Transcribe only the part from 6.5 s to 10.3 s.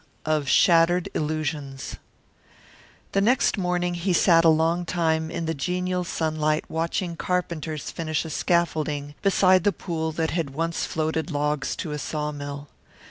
watching carpenters finish a scaffolding beside the pool